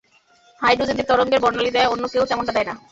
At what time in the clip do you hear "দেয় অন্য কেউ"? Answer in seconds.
1.73-2.23